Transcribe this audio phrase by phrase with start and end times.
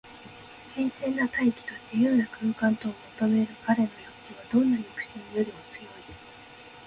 [0.63, 3.93] 新鮮な大気と自由な空間とを求めるかれの欲
[4.29, 5.87] 求は、どんな憎しみよりも強い。